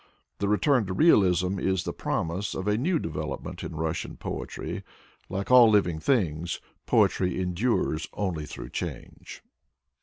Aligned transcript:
The 0.39 0.47
return 0.47 0.87
to 0.87 0.93
realism 0.93 1.59
is 1.59 1.83
the 1.83 1.93
promise 1.93 2.55
of 2.55 2.67
a 2.67 2.75
new 2.75 2.97
develop 2.97 3.43
ment 3.43 3.63
in 3.63 3.75
Russian 3.75 4.17
poetry. 4.17 4.81
Like 5.29 5.51
all 5.51 5.69
living 5.69 5.99
things, 5.99 6.59
poetry 6.87 7.39
endures 7.39 8.07
only 8.13 8.47
through 8.47 8.69
change. 8.69 9.43